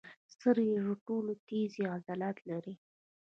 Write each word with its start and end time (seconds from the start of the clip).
سترګې 0.33 0.77
تر 0.83 0.89
ټولو 1.05 1.31
تېز 1.47 1.71
عضلات 1.93 2.37
لري. 2.49 2.75